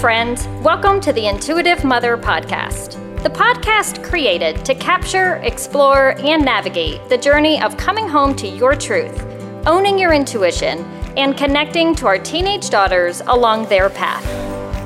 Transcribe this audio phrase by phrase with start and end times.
[0.00, 0.46] friends.
[0.62, 7.18] Welcome to the Intuitive Mother Podcast, the podcast created to capture, explore, and navigate the
[7.18, 9.22] journey of coming home to your truth,
[9.66, 10.78] owning your intuition,
[11.18, 14.24] and connecting to our teenage daughters along their path.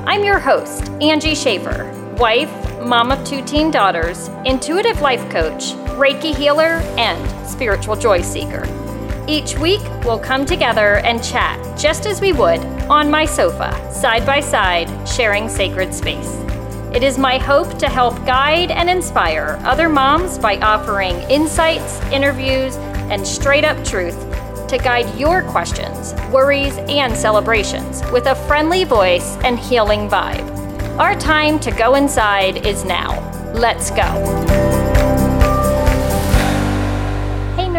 [0.04, 1.88] I'm your host, Angie Schaffer,
[2.18, 2.50] wife,
[2.80, 8.66] mom of two teen daughters, intuitive life coach, Reiki healer, and spiritual joy seeker.
[9.26, 14.26] Each week, we'll come together and chat just as we would on my sofa, side
[14.26, 16.40] by side, sharing sacred space.
[16.92, 22.76] It is my hope to help guide and inspire other moms by offering insights, interviews,
[23.10, 24.18] and straight up truth
[24.68, 30.50] to guide your questions, worries, and celebrations with a friendly voice and healing vibe.
[30.98, 33.20] Our time to go inside is now.
[33.54, 34.83] Let's go.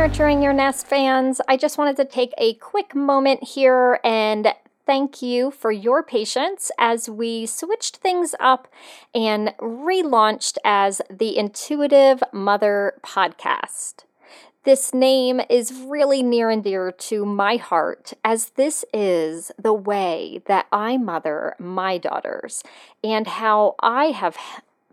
[0.05, 1.41] Nurturing Your Nest fans.
[1.47, 4.53] I just wanted to take a quick moment here and
[4.85, 8.67] thank you for your patience as we switched things up
[9.15, 14.03] and relaunched as the Intuitive Mother Podcast.
[14.63, 20.43] This name is really near and dear to my heart, as this is the way
[20.45, 22.61] that I mother my daughters
[23.03, 24.37] and how I have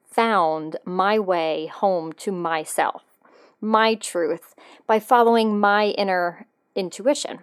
[0.06, 3.11] found my way home to myself
[3.62, 4.54] my truth
[4.86, 7.38] by following my inner intuition.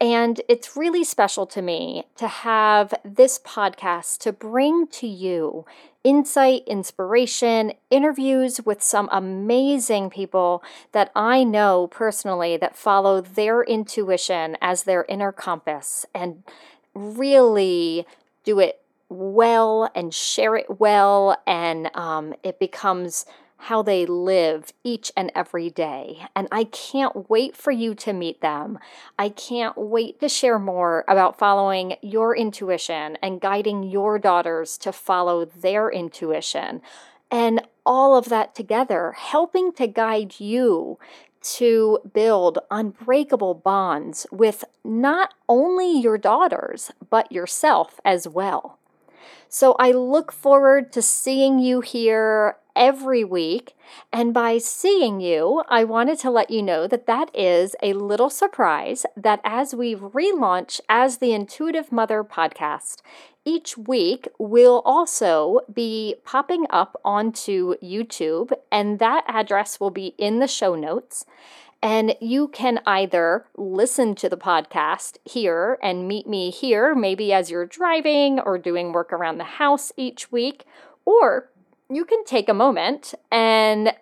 [0.00, 5.66] And it's really special to me to have this podcast to bring to you
[6.02, 14.56] insight, inspiration, interviews with some amazing people that I know personally that follow their intuition
[14.62, 16.42] as their inner compass and
[16.94, 18.06] really
[18.44, 18.80] do it
[19.10, 21.36] well and share it well.
[21.46, 23.26] And um, it becomes
[23.60, 26.26] how they live each and every day.
[26.34, 28.78] And I can't wait for you to meet them.
[29.18, 34.92] I can't wait to share more about following your intuition and guiding your daughters to
[34.92, 36.80] follow their intuition.
[37.30, 40.98] And all of that together, helping to guide you
[41.42, 48.78] to build unbreakable bonds with not only your daughters, but yourself as well.
[49.48, 53.76] So I look forward to seeing you here every week.
[54.12, 58.30] And by seeing you, I wanted to let you know that that is a little
[58.30, 63.02] surprise that as we relaunch as the Intuitive Mother podcast,
[63.44, 70.38] each week will also be popping up onto YouTube, and that address will be in
[70.38, 71.26] the show notes.
[71.82, 77.50] And you can either listen to the podcast here and meet me here, maybe as
[77.50, 80.64] you're driving or doing work around the house each week,
[81.06, 81.50] or
[81.90, 83.92] you can take a moment and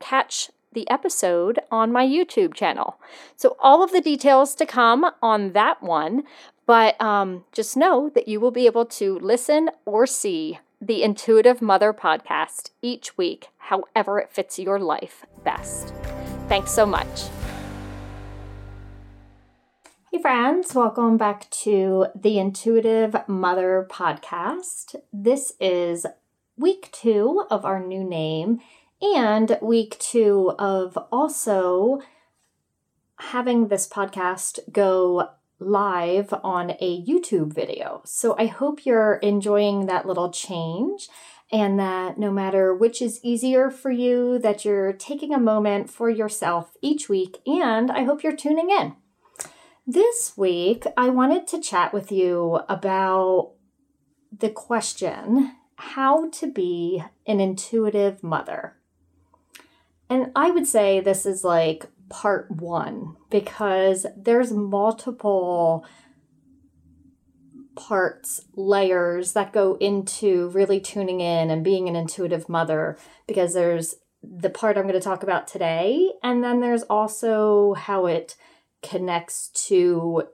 [0.00, 2.98] catch the episode on my YouTube channel.
[3.36, 6.24] So, all of the details to come on that one,
[6.66, 11.62] but um, just know that you will be able to listen or see the Intuitive
[11.62, 15.94] Mother podcast each week, however it fits your life best.
[16.48, 17.28] Thanks so much.
[20.10, 24.96] Hey, friends, welcome back to the Intuitive Mother podcast.
[25.12, 26.04] This is
[26.62, 28.60] week two of our new name
[29.02, 32.00] and week two of also
[33.16, 35.28] having this podcast go
[35.58, 38.00] live on a YouTube video.
[38.04, 41.08] So I hope you're enjoying that little change
[41.50, 46.08] and that no matter which is easier for you, that you're taking a moment for
[46.08, 47.38] yourself each week.
[47.44, 48.94] And I hope you're tuning in.
[49.84, 53.52] This week, I wanted to chat with you about
[54.36, 58.76] the question how to be an intuitive mother.
[60.08, 65.84] And I would say this is like part one because there's multiple
[67.74, 73.96] parts, layers that go into really tuning in and being an intuitive mother because there's
[74.22, 78.36] the part I'm going to talk about today, and then there's also how it
[78.82, 80.28] connects to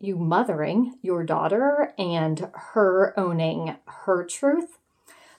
[0.00, 4.78] you mothering your daughter and her owning her truth.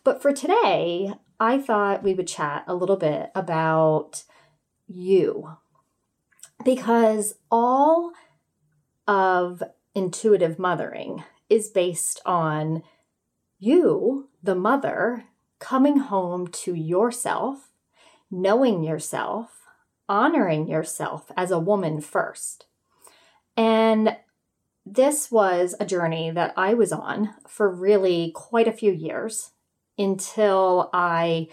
[0.03, 4.23] But for today, I thought we would chat a little bit about
[4.87, 5.57] you
[6.63, 8.11] because all
[9.07, 9.63] of
[9.95, 12.83] intuitive mothering is based on
[13.57, 15.25] you, the mother,
[15.59, 17.71] coming home to yourself,
[18.31, 19.67] knowing yourself,
[20.07, 22.65] honoring yourself as a woman first.
[23.57, 24.15] And
[24.93, 29.51] this was a journey that I was on for really quite a few years
[29.97, 31.49] until I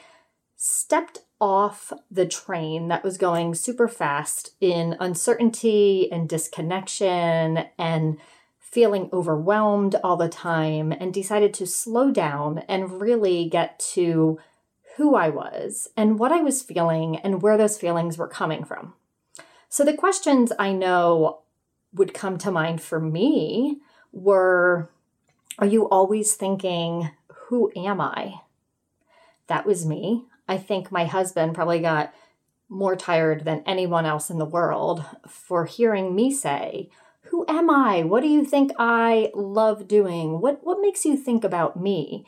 [0.56, 8.18] stepped off the train that was going super fast in uncertainty and disconnection and
[8.58, 14.38] feeling overwhelmed all the time and decided to slow down and really get to
[14.96, 18.94] who I was and what I was feeling and where those feelings were coming from.
[19.68, 21.40] So the questions I know
[21.96, 23.78] would come to mind for me
[24.12, 24.90] were
[25.58, 27.10] Are you always thinking,
[27.48, 28.40] Who am I?
[29.48, 30.24] That was me.
[30.48, 32.12] I think my husband probably got
[32.68, 36.90] more tired than anyone else in the world for hearing me say,
[37.30, 38.02] Who am I?
[38.02, 40.40] What do you think I love doing?
[40.40, 42.26] What, what makes you think about me?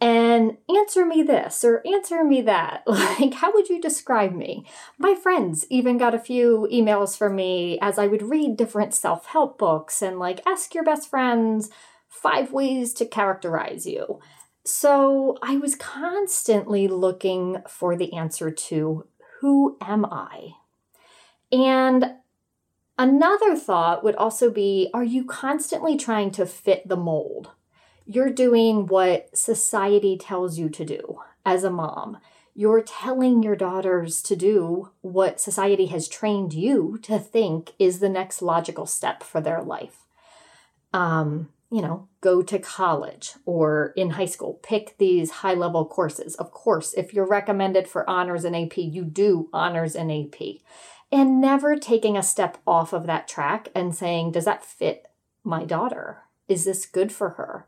[0.00, 2.84] And answer me this or answer me that.
[2.86, 4.64] Like, how would you describe me?
[4.96, 9.26] My friends even got a few emails from me as I would read different self
[9.26, 11.70] help books and, like, ask your best friends
[12.08, 14.20] five ways to characterize you.
[14.64, 19.06] So I was constantly looking for the answer to
[19.40, 20.54] who am I?
[21.50, 22.14] And
[22.98, 27.50] another thought would also be are you constantly trying to fit the mold?
[28.10, 32.16] You're doing what society tells you to do as a mom.
[32.54, 38.08] You're telling your daughters to do what society has trained you to think is the
[38.08, 40.06] next logical step for their life.
[40.94, 46.34] Um, you know, go to college or in high school, pick these high level courses.
[46.36, 50.40] Of course, if you're recommended for honors and AP, you do honors and AP.
[51.12, 55.10] And never taking a step off of that track and saying, does that fit
[55.44, 56.22] my daughter?
[56.48, 57.66] Is this good for her?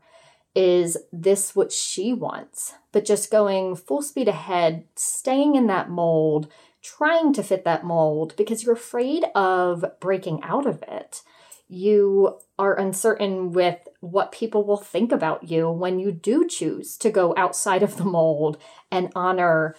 [0.53, 2.73] Is this what she wants?
[2.91, 6.51] But just going full speed ahead, staying in that mold,
[6.81, 11.21] trying to fit that mold because you're afraid of breaking out of it.
[11.69, 17.09] You are uncertain with what people will think about you when you do choose to
[17.09, 18.57] go outside of the mold
[18.91, 19.75] and honor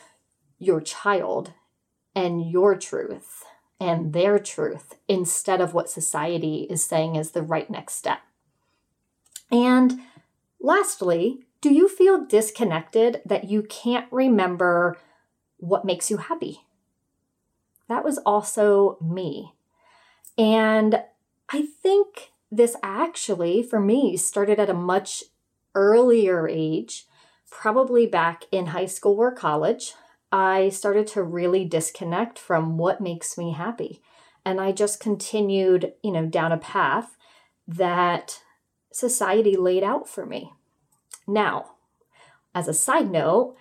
[0.59, 1.53] your child
[2.15, 3.45] and your truth
[3.79, 8.21] and their truth instead of what society is saying is the right next step.
[9.51, 10.01] And
[10.63, 14.97] lastly, do you feel disconnected that you can't remember
[15.59, 16.61] what makes you happy?
[17.89, 19.55] That was also me.
[20.39, 21.03] And
[21.51, 25.25] I think this actually, for me, started at a much
[25.75, 27.07] earlier age,
[27.51, 29.95] probably back in high school or college.
[30.31, 34.03] I started to really disconnect from what makes me happy.
[34.45, 37.17] And I just continued, you know, down a path
[37.69, 38.41] that
[38.93, 40.53] society laid out for me.
[41.27, 41.73] Now,
[42.55, 43.57] as a side note,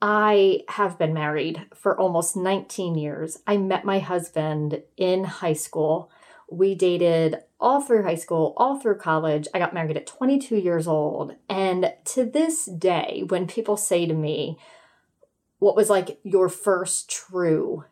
[0.00, 3.38] I have been married for almost 19 years.
[3.46, 6.10] I met my husband in high school.
[6.50, 9.48] We dated all through high school, all through college.
[9.52, 11.34] I got married at 22 years old.
[11.48, 14.58] And to this day, when people say to me,
[15.58, 17.84] what was like your first true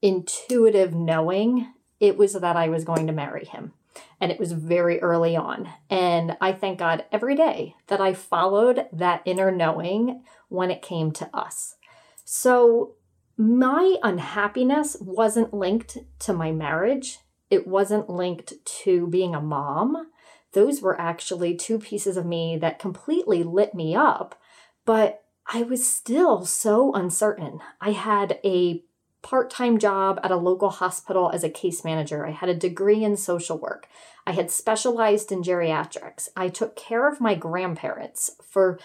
[0.00, 3.72] intuitive knowing, it was that I was going to marry him.
[4.20, 5.68] And it was very early on.
[5.88, 11.12] And I thank God every day that I followed that inner knowing when it came
[11.12, 11.76] to us.
[12.24, 12.94] So
[13.36, 17.18] my unhappiness wasn't linked to my marriage
[17.50, 20.08] it wasn't linked to being a mom.
[20.52, 24.40] Those were actually two pieces of me that completely lit me up,
[24.84, 27.58] but I was still so uncertain.
[27.80, 28.84] I had a
[29.22, 32.26] part time job at a local hospital as a case manager.
[32.26, 33.88] I had a degree in social work.
[34.26, 36.28] I had specialized in geriatrics.
[36.36, 38.78] I took care of my grandparents for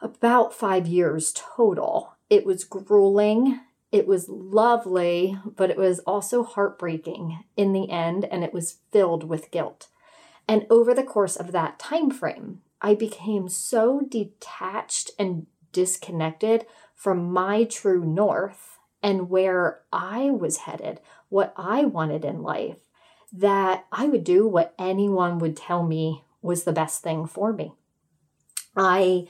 [0.00, 2.14] about five years total.
[2.28, 3.60] It was grueling.
[3.92, 9.24] It was lovely, but it was also heartbreaking in the end, and it was filled
[9.24, 9.88] with guilt.
[10.46, 17.32] And over the course of that time frame, I became so detached and disconnected from
[17.32, 22.76] my true north and where I was headed, what I wanted in life,
[23.32, 27.72] that I would do what anyone would tell me was the best thing for me.
[28.76, 29.28] I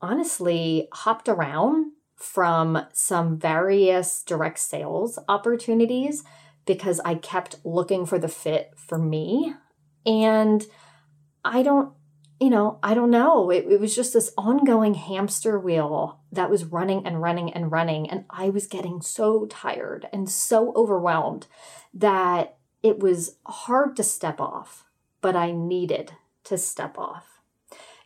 [0.00, 6.24] honestly hopped around from some various direct sales opportunities
[6.66, 9.54] because I kept looking for the fit for me.
[10.06, 10.64] And
[11.44, 11.92] I don't,
[12.40, 13.50] you know, I don't know.
[13.50, 18.08] It, it, was just this ongoing hamster wheel that was running and running and running.
[18.10, 21.46] And I was getting so tired and so overwhelmed
[21.92, 24.84] that it was hard to step off,
[25.20, 26.12] but I needed
[26.44, 27.40] to step off.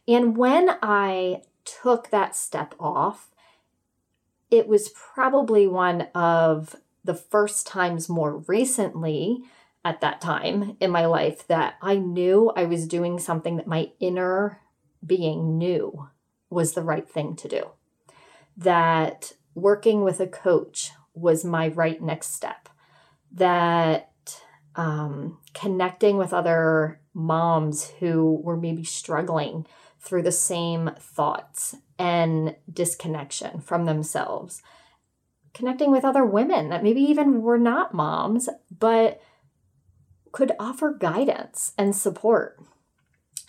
[0.06, 3.30] And when I took that step off,
[4.50, 9.42] it was probably one of the first times more recently
[9.84, 13.92] at that time in my life that I knew I was doing something that my
[14.00, 14.60] inner
[15.04, 16.08] being knew
[16.50, 17.70] was the right thing to do.
[18.58, 22.68] That working with a coach was my right next step.
[23.32, 24.10] That
[24.76, 29.66] um, connecting with other moms who were maybe struggling
[30.00, 34.62] through the same thoughts and disconnection from themselves.
[35.52, 39.20] Connecting with other women that maybe even were not moms, but
[40.30, 42.60] could offer guidance and support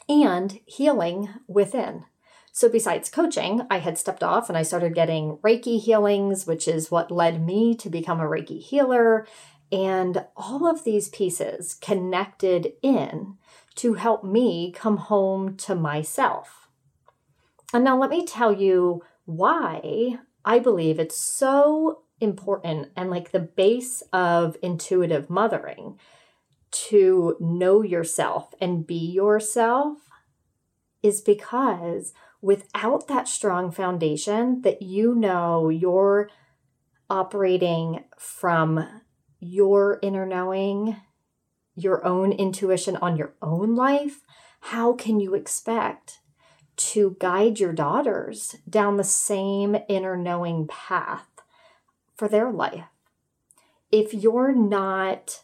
[0.08, 2.06] and healing within.
[2.52, 6.92] So, besides coaching, I had stepped off and I started getting Reiki healings, which is
[6.92, 9.28] what led me to become a Reiki healer.
[9.72, 13.38] And all of these pieces connected in
[13.76, 16.68] to help me come home to myself.
[17.74, 23.40] And now, let me tell you why I believe it's so important and like the
[23.40, 26.00] base of intuitive mothering
[26.72, 29.98] to know yourself and be yourself
[31.02, 36.30] is because without that strong foundation that you know you're
[37.10, 39.02] operating from
[39.40, 40.96] your inner knowing,
[41.76, 44.22] your own intuition on your own life,
[44.62, 46.20] how can you expect
[46.76, 51.28] to guide your daughters down the same inner knowing path
[52.16, 52.86] for their life?
[53.92, 55.44] If you're not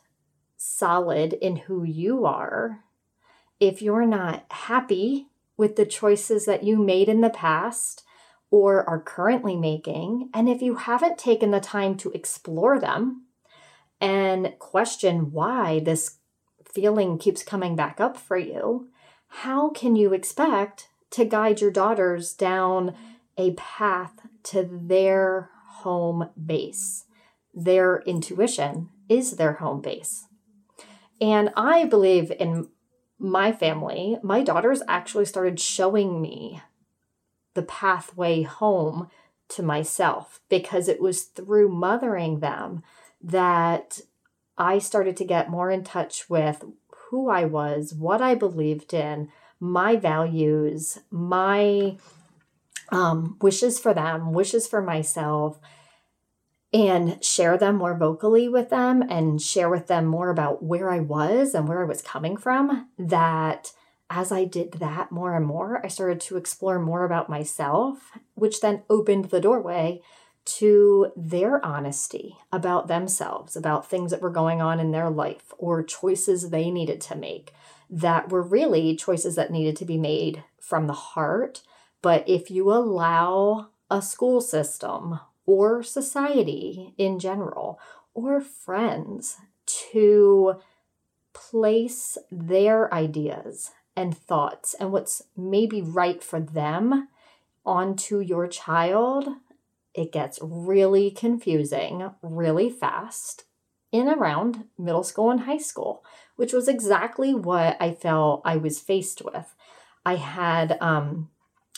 [0.56, 2.84] solid in who you are,
[3.60, 8.04] if you're not happy with the choices that you made in the past
[8.52, 13.26] or are currently making, and if you haven't taken the time to explore them
[14.00, 16.18] and question why this
[16.64, 18.90] feeling keeps coming back up for you,
[19.28, 22.96] how can you expect to guide your daughters down
[23.38, 25.50] a path to their
[25.82, 27.06] home base?
[27.54, 30.28] Their intuition is their home base.
[31.22, 32.70] And I believe in
[33.20, 36.62] my family, my daughters actually started showing me
[37.54, 39.10] the pathway home
[39.48, 42.84] to myself because it was through mothering them
[43.22, 44.02] that
[44.58, 46.64] I started to get more in touch with
[47.10, 49.30] who I was, what I believed in,
[49.60, 51.98] my values, my
[52.90, 55.60] um, wishes for them, wishes for myself,
[56.76, 61.00] and share them more vocally with them and share with them more about where I
[61.00, 62.90] was and where I was coming from.
[63.00, 63.72] That
[64.10, 68.60] as I did that more and more, I started to explore more about myself, which
[68.60, 70.02] then opened the doorway
[70.44, 75.82] to their honesty about themselves, about things that were going on in their life or
[75.82, 77.54] choices they needed to make
[77.90, 81.62] that were really choices that needed to be made from the heart.
[82.02, 87.80] But if you allow a school system or society in general
[88.14, 90.56] or friends to
[91.34, 97.08] place their ideas and thoughts and what's maybe right for them
[97.66, 99.28] onto your child,
[99.94, 103.46] it gets really confusing really fast
[103.92, 106.04] in around middle school and high school,
[106.36, 109.56] which was exactly what I felt I was faced with.
[110.06, 111.30] I had um,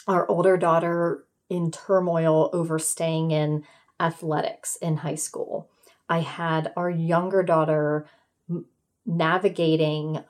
[0.08, 3.64] our older daughter in turmoil over staying in
[4.00, 5.70] athletics in high school.
[6.10, 8.08] I had our younger daughter
[9.06, 10.24] navigating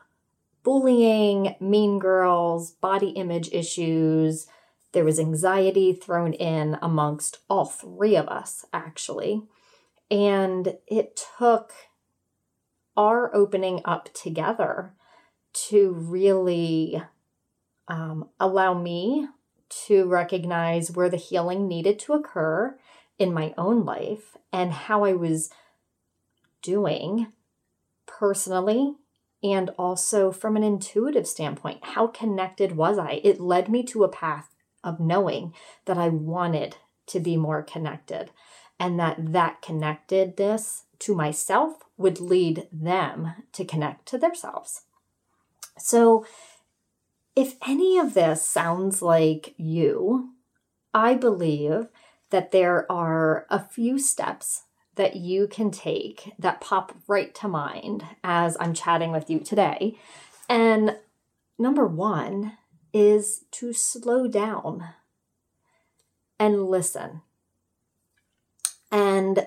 [0.64, 4.48] bullying, mean girls, body image issues.
[4.92, 9.44] There was anxiety thrown in amongst all three of us, actually.
[10.12, 11.72] And it took
[12.98, 14.94] our opening up together
[15.70, 17.02] to really
[17.88, 19.28] um, allow me
[19.70, 22.78] to recognize where the healing needed to occur
[23.18, 25.50] in my own life and how I was
[26.62, 27.28] doing
[28.06, 28.96] personally
[29.44, 31.84] and also from an intuitive standpoint.
[31.84, 33.22] How connected was I?
[33.24, 35.54] It led me to a path of knowing
[35.86, 38.32] that I wanted to be more connected
[38.80, 44.84] and that that connectedness to myself would lead them to connect to themselves.
[45.78, 46.26] So
[47.38, 50.32] if any of this sounds like you,
[50.92, 51.88] I believe
[52.32, 54.64] that there are a few steps
[54.96, 60.00] that you can take that pop right to mind as I'm chatting with you today.
[60.50, 60.98] And
[61.60, 62.58] number one
[62.92, 64.86] is to slow down
[66.40, 67.22] and listen.
[68.92, 69.46] And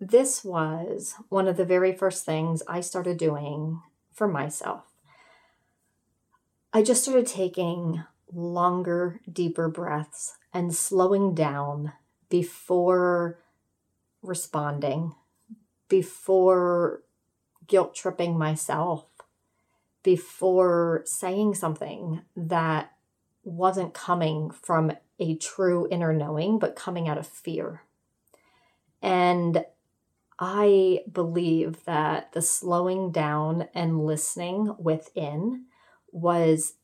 [0.00, 4.93] this was one of the very first things I started doing for myself.
[6.76, 8.02] I just started taking
[8.32, 11.92] longer, deeper breaths and slowing down
[12.28, 13.38] before
[14.22, 15.14] responding,
[15.88, 17.04] before
[17.68, 19.06] guilt tripping myself,
[20.02, 22.90] before saying something that
[23.44, 24.90] wasn't coming from
[25.20, 27.82] a true inner knowing, but coming out of fear.
[29.00, 29.64] And
[30.40, 35.66] I believe that the slowing down and listening within
[36.14, 36.74] was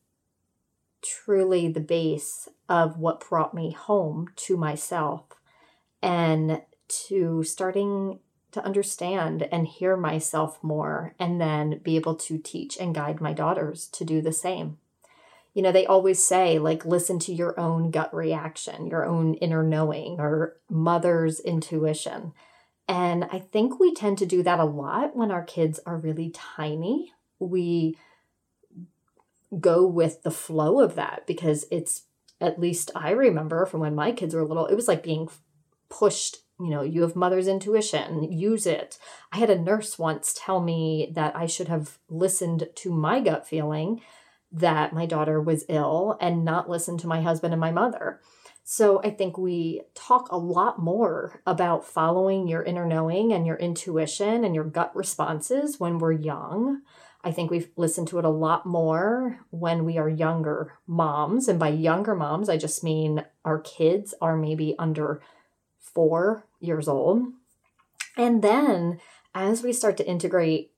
[1.01, 5.23] truly the base of what brought me home to myself
[6.01, 8.19] and to starting
[8.51, 13.33] to understand and hear myself more and then be able to teach and guide my
[13.33, 14.77] daughters to do the same.
[15.53, 19.63] You know, they always say, like, listen to your own gut reaction, your own inner
[19.63, 22.33] knowing, or mother's intuition.
[22.87, 26.29] And I think we tend to do that a lot when our kids are really
[26.29, 27.13] tiny.
[27.39, 27.97] We
[29.59, 32.03] go with the flow of that because it's
[32.39, 35.29] at least I remember from when my kids were little, it was like being
[35.89, 36.37] pushed.
[36.59, 38.97] You know, you have mother's intuition, use it.
[39.31, 43.47] I had a nurse once tell me that I should have listened to my gut
[43.47, 44.01] feeling
[44.51, 48.19] that my daughter was ill and not listened to my husband and my mother.
[48.63, 53.55] So I think we talk a lot more about following your inner knowing and your
[53.57, 56.81] intuition and your gut responses when we're young.
[57.23, 61.47] I think we've listened to it a lot more when we are younger moms.
[61.47, 65.21] And by younger moms, I just mean our kids are maybe under
[65.79, 67.27] four years old.
[68.17, 68.99] And then
[69.35, 70.71] as we start to integrate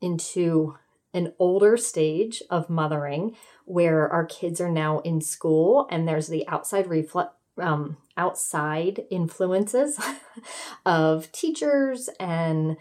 [0.00, 0.76] into
[1.12, 6.46] an older stage of mothering where our kids are now in school and there's the
[6.48, 10.00] outside reflex um, outside influences
[10.86, 12.76] of teachers and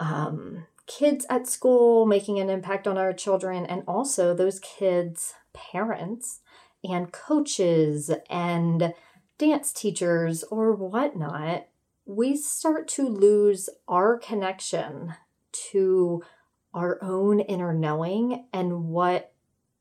[0.00, 6.40] um, kids at school making an impact on our children, and also those kids' parents
[6.82, 8.92] and coaches and
[9.38, 11.68] dance teachers or whatnot,
[12.04, 15.14] we start to lose our connection
[15.52, 16.22] to
[16.74, 19.32] our own inner knowing and what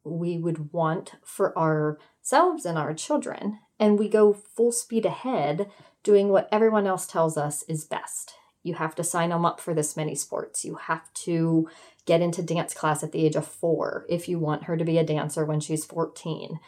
[0.04, 3.60] we would want for ourselves and our children.
[3.80, 5.72] And we go full speed ahead
[6.04, 8.34] doing what everyone else tells us is best.
[8.64, 10.66] You have to sign them up for this many sports.
[10.66, 11.70] You have to
[12.06, 14.98] get into dance class at the age of four if you want her to be
[14.98, 16.60] a dancer when she's 14.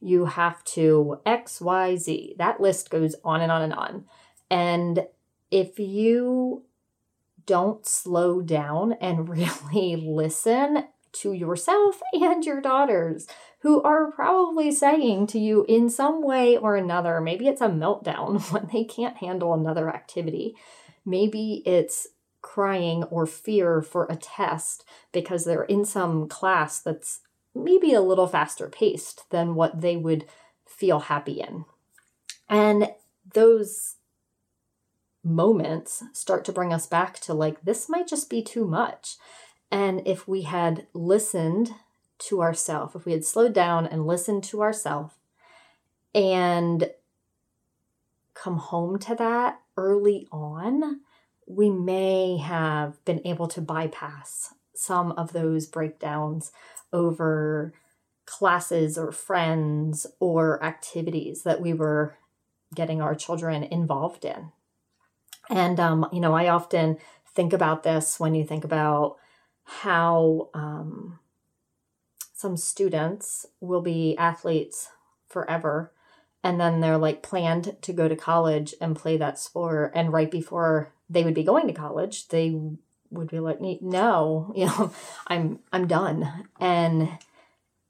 [0.00, 2.34] You have to X, Y, Z.
[2.38, 4.04] That list goes on and on and on.
[4.50, 5.06] And
[5.50, 6.64] if you
[7.46, 9.28] don't slow down and
[9.74, 13.26] really listen to yourself and your daughters,
[13.60, 18.40] who are probably saying to you in some way or another, maybe it's a meltdown
[18.52, 20.54] when they can't handle another activity.
[21.10, 22.06] Maybe it's
[22.40, 27.20] crying or fear for a test because they're in some class that's
[27.54, 30.24] maybe a little faster paced than what they would
[30.64, 31.64] feel happy in.
[32.48, 32.92] And
[33.34, 33.96] those
[35.22, 39.16] moments start to bring us back to like, this might just be too much.
[39.70, 41.72] And if we had listened
[42.20, 45.14] to ourselves, if we had slowed down and listened to ourselves
[46.14, 46.90] and
[48.34, 51.00] come home to that early on,
[51.46, 56.52] we may have been able to bypass some of those breakdowns
[56.92, 57.72] over
[58.26, 62.14] classes or friends or activities that we were
[62.74, 64.52] getting our children involved in.
[65.48, 66.98] And, um, you know, I often
[67.34, 69.16] think about this when you think about
[69.64, 71.18] how um,
[72.34, 74.90] some students will be athletes
[75.26, 75.92] forever
[76.42, 79.92] and then they're like planned to go to college and play that sport.
[79.94, 82.58] And right before they would be going to college they
[83.10, 84.92] would be like no you know
[85.26, 86.48] i'm i'm done.
[86.58, 87.08] And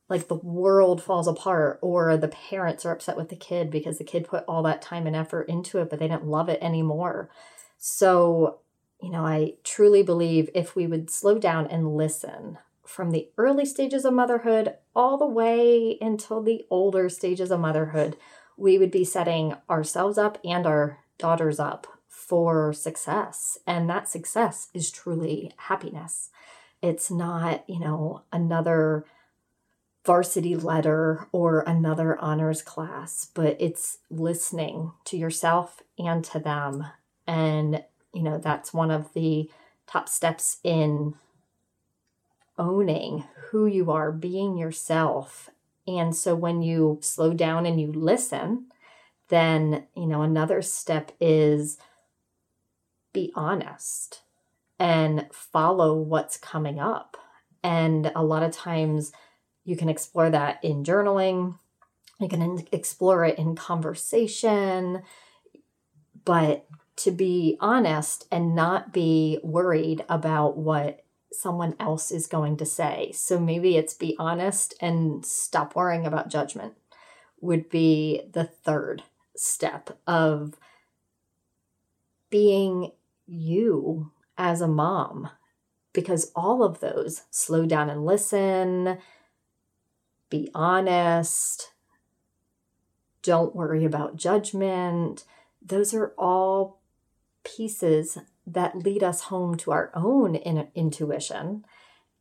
[0.09, 4.05] like the world falls apart or the parents are upset with the kid because the
[4.05, 7.31] kid put all that time and effort into it but they didn't love it anymore.
[7.79, 8.59] So
[9.03, 13.65] you know i truly believe if we would slow down and listen from the early
[13.65, 18.17] stages of motherhood all the way until the older stages of motherhood
[18.61, 23.59] we would be setting ourselves up and our daughters up for success.
[23.67, 26.31] And that success is truly happiness.
[26.83, 29.05] It's not, you know, another
[30.05, 36.87] varsity letter or another honors class, but it's listening to yourself and to them.
[37.27, 39.51] And, you know, that's one of the
[39.87, 41.15] top steps in
[42.59, 45.51] owning who you are, being yourself,
[45.99, 48.67] and so when you slow down and you listen,
[49.29, 51.79] then, you know, another step is
[53.13, 54.23] be honest
[54.79, 57.17] and follow what's coming up.
[57.63, 59.13] And a lot of times
[59.65, 61.59] you can explore that in journaling,
[62.19, 65.03] you can explore it in conversation,
[66.25, 72.67] but to be honest and not be worried about what someone else is going to
[72.67, 73.13] say.
[73.15, 76.75] So maybe it's be honest and stop worrying about judgment,
[77.41, 79.03] would be the third
[79.37, 80.55] step of
[82.29, 82.93] being
[83.27, 85.31] you as a mom
[85.93, 88.99] because all of those slow down and listen,
[90.29, 91.73] be honest,
[93.23, 95.25] don't worry about judgment.
[95.61, 96.81] Those are all
[97.45, 98.19] pieces
[98.53, 101.65] that lead us home to our own in- intuition.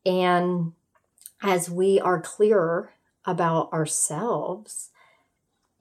[0.06, 0.74] And
[1.42, 2.94] as we are clearer
[3.26, 4.90] about ourselves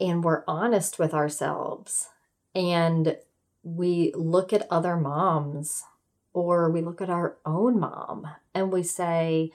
[0.00, 2.08] and we're honest with ourselves
[2.54, 3.16] and
[3.62, 5.84] we look at other moms
[6.32, 9.50] or we look at our own mom and we say,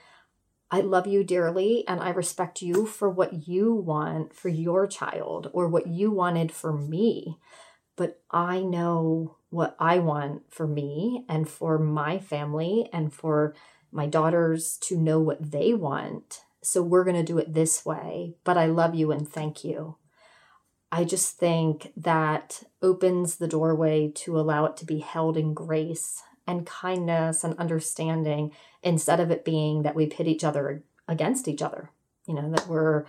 [0.69, 5.49] I love you dearly and I respect you for what you want for your child
[5.53, 7.37] or what you wanted for me.
[7.95, 13.53] But I know what I want for me and for my family and for
[13.91, 16.41] my daughters to know what they want.
[16.61, 18.33] So we're going to do it this way.
[18.43, 19.97] But I love you and thank you.
[20.91, 26.23] I just think that opens the doorway to allow it to be held in grace
[26.47, 31.61] and kindness and understanding instead of it being that we pit each other against each
[31.61, 31.91] other.
[32.27, 33.05] You know, that we're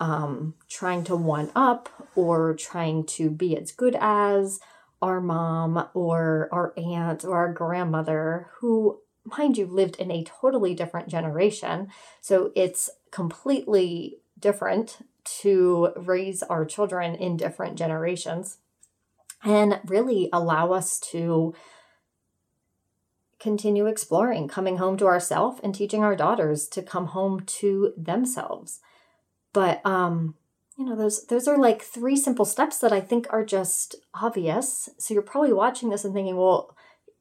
[0.00, 4.60] um, trying to one up or trying to be as good as
[5.02, 10.74] our mom or our aunt or our grandmother who mind you lived in a totally
[10.74, 11.88] different generation
[12.20, 18.58] so it's completely different to raise our children in different generations
[19.42, 21.54] and really allow us to
[23.38, 28.80] continue exploring, coming home to ourselves and teaching our daughters to come home to themselves.
[29.52, 30.34] But um,
[30.76, 34.88] you know, those those are like three simple steps that I think are just obvious.
[34.98, 36.76] So you're probably watching this and thinking, well,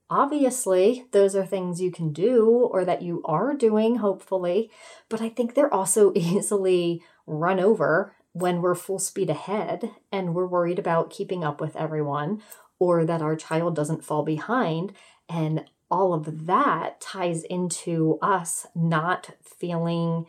[0.10, 4.70] obviously those are things you can do or that you are doing, hopefully.
[5.10, 10.46] But I think they're also easily run over when we're full speed ahead and we're
[10.46, 12.42] worried about keeping up with everyone
[12.80, 14.92] or that our child doesn't fall behind.
[15.30, 20.26] And all of that ties into us not feeling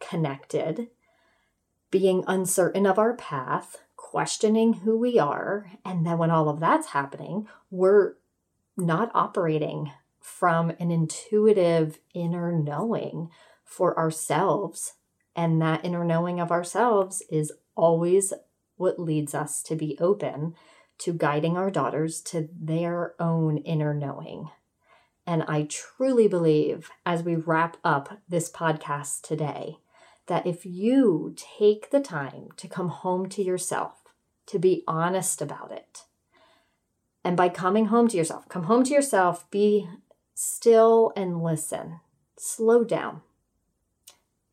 [0.00, 0.88] connected,
[1.90, 5.72] being uncertain of our path, questioning who we are.
[5.84, 8.14] And then when all of that's happening, we're
[8.76, 13.30] not operating from an intuitive inner knowing
[13.64, 14.94] for ourselves.
[15.34, 18.32] And that inner knowing of ourselves is always
[18.76, 20.54] what leads us to be open
[20.98, 24.50] to guiding our daughters to their own inner knowing.
[25.26, 29.78] And I truly believe as we wrap up this podcast today,
[30.30, 34.04] that if you take the time to come home to yourself,
[34.46, 36.04] to be honest about it,
[37.24, 39.88] and by coming home to yourself, come home to yourself, be
[40.32, 41.98] still and listen,
[42.38, 43.22] slow down.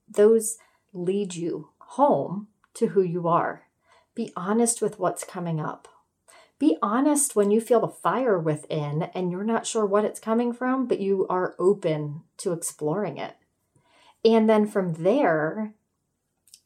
[0.10, 0.58] Those
[0.94, 3.68] lead you home to who you are.
[4.16, 5.88] Be honest with what's coming up.
[6.58, 10.54] Be honest when you feel the fire within and you're not sure what it's coming
[10.54, 13.36] from, but you are open to exploring it.
[14.23, 15.73] And then from there,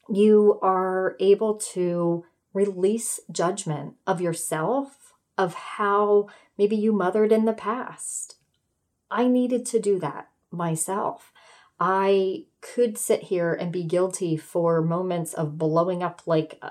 [0.08, 7.52] you are able to release judgment of yourself, of how maybe you mothered in the
[7.52, 8.36] past.
[9.10, 11.32] I needed to do that myself.
[11.80, 16.70] I could sit here and be guilty for moments of blowing up like uh,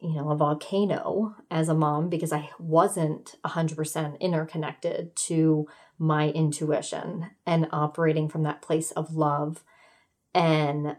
[0.00, 7.30] you know, a volcano as a mom because I wasn't 100% interconnected to my intuition
[7.44, 9.62] and operating from that place of love
[10.34, 10.96] and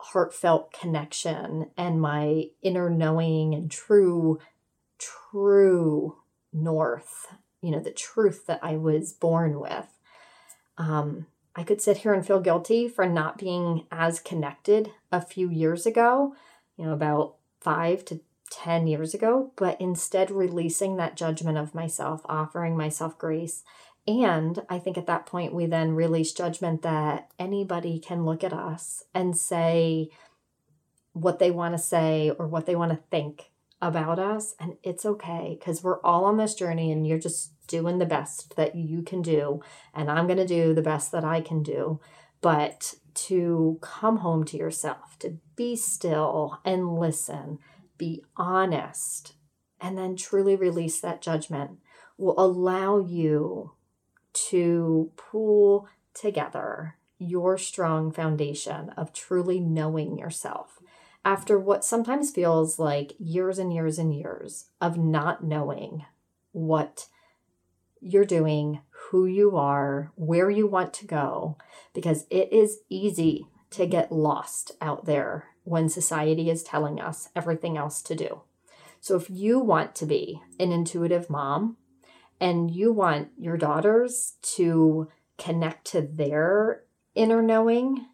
[0.00, 4.38] heartfelt connection and my inner knowing and true,
[4.98, 6.16] true
[6.52, 7.26] north,
[7.60, 9.86] you know, the truth that I was born with.
[10.76, 15.50] Um, I could sit here and feel guilty for not being as connected a few
[15.50, 16.36] years ago,
[16.76, 18.20] you know, about five to
[18.50, 23.64] 10 years ago, but instead releasing that judgment of myself, offering myself grace.
[24.08, 28.54] And I think at that point, we then release judgment that anybody can look at
[28.54, 30.08] us and say
[31.12, 33.50] what they want to say or what they want to think
[33.82, 34.54] about us.
[34.58, 38.56] And it's okay because we're all on this journey and you're just doing the best
[38.56, 39.60] that you can do.
[39.92, 42.00] And I'm going to do the best that I can do.
[42.40, 47.58] But to come home to yourself, to be still and listen,
[47.98, 49.34] be honest,
[49.82, 51.72] and then truly release that judgment
[52.16, 53.72] will allow you
[54.32, 60.78] to pull together your strong foundation of truly knowing yourself
[61.24, 66.04] after what sometimes feels like years and years and years of not knowing
[66.52, 67.06] what
[68.00, 71.58] you're doing, who you are, where you want to go,
[71.92, 77.76] because it is easy to get lost out there when society is telling us everything
[77.76, 78.40] else to do.
[79.00, 81.76] So if you want to be an intuitive mom
[82.40, 86.82] and you want your daughters to connect to their
[87.14, 88.06] inner knowing,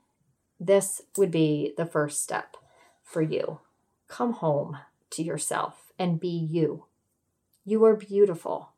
[0.60, 2.56] this would be the first step
[3.02, 3.60] for you.
[4.08, 4.78] Come home
[5.10, 6.86] to yourself and be you.
[7.64, 8.70] You are beautiful.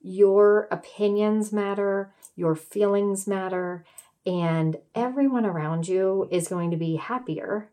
[0.00, 3.84] Your opinions matter, your feelings matter,
[4.24, 7.70] and everyone around you is going to be happier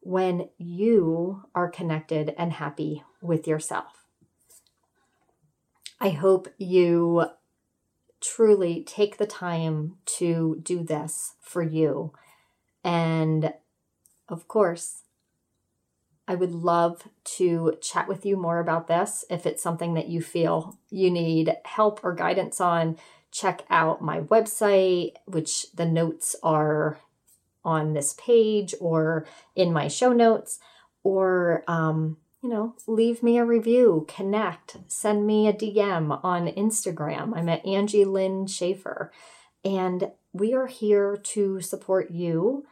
[0.00, 3.97] when you are connected and happy with yourself.
[6.00, 7.26] I hope you
[8.20, 12.12] truly take the time to do this for you.
[12.84, 13.52] And
[14.28, 15.02] of course,
[16.26, 19.24] I would love to chat with you more about this.
[19.30, 22.98] If it's something that you feel you need help or guidance on,
[23.32, 26.98] check out my website, which the notes are
[27.64, 30.58] on this page or in my show notes,
[31.02, 37.36] or um, you know, leave me a review, connect, send me a DM on Instagram.
[37.36, 39.12] I'm at Angie Lynn Schaffer,
[39.62, 42.64] and we are here to support you.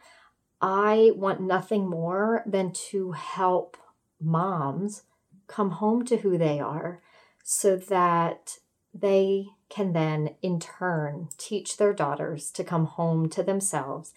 [0.59, 3.77] I want nothing more than to help
[4.19, 5.03] moms
[5.45, 7.03] come home to who they are
[7.43, 8.57] so that
[8.95, 14.11] they can then, in turn, teach their daughters to come home to themselves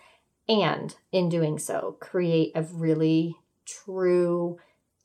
[0.49, 4.59] and, in doing so, create a really true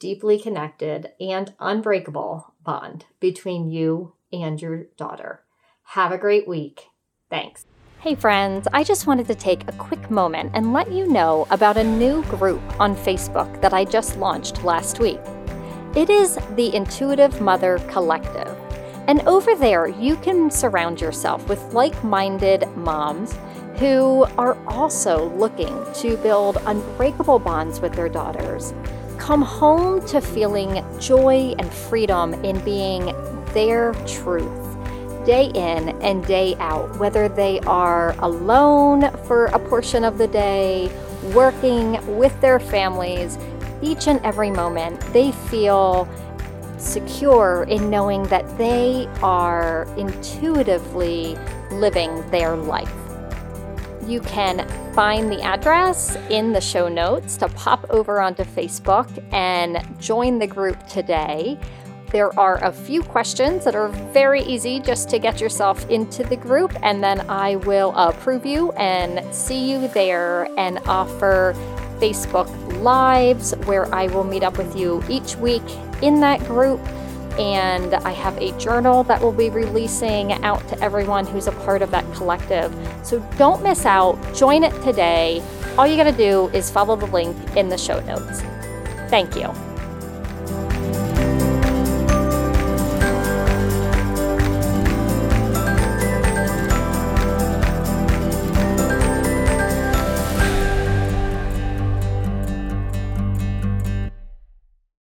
[0.05, 5.41] deeply connected and unbreakable bond between you and your daughter.
[5.81, 6.89] Have a great week.
[7.27, 7.65] Thanks.
[8.01, 11.77] Hey friends, I just wanted to take a quick moment and let you know about
[11.77, 15.19] a new group on Facebook that I just launched last week.
[15.95, 18.55] It is the Intuitive Mother Collective.
[19.07, 23.35] And over there, you can surround yourself with like minded moms
[23.77, 28.71] who are also looking to build unbreakable bonds with their daughters
[29.17, 33.05] come home to feeling joy and freedom in being
[33.53, 34.65] their truth
[35.25, 40.89] day in and day out, whether they are alone for a portion of the day,
[41.33, 43.37] working with their families,
[43.81, 46.07] each and every moment they feel
[46.77, 51.35] secure in knowing that they are intuitively
[51.71, 53.04] living their life.
[54.05, 59.83] You can find the address in the show notes to pop over onto Facebook and
[59.99, 61.57] join the group today.
[62.11, 66.35] There are a few questions that are very easy just to get yourself into the
[66.35, 71.53] group, and then I will approve you and see you there and offer
[71.99, 72.47] Facebook
[72.83, 75.63] Lives where I will meet up with you each week
[76.03, 76.79] in that group
[77.39, 81.81] and I have a journal that will be releasing out to everyone who's a part
[81.81, 82.73] of that collective.
[83.03, 84.17] So don't miss out.
[84.35, 85.43] Join it today.
[85.77, 88.41] All you got to do is follow the link in the show notes.
[89.09, 89.64] Thank you.